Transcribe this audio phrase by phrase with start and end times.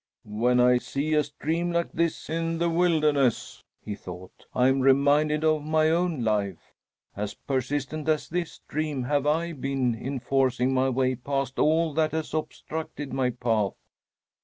[0.25, 5.43] "When I see a stream like this in the wilderness," he thought, "I am reminded
[5.43, 6.73] of my own life.
[7.15, 12.13] As persistent as this stream have I been in forcing my way past all that
[12.13, 13.75] has obstructed my path.